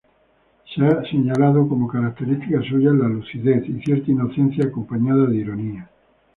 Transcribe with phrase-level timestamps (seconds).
[0.73, 5.89] Se han señalado como características suyas la lucidez, y cierta inocencia acompañada de ironía.